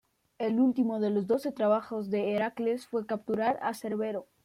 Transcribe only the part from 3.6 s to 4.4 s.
a Cerbero.